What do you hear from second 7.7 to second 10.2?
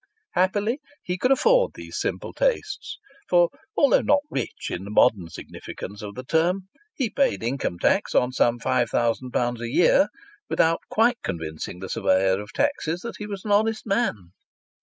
tax on some five thousand pounds a year,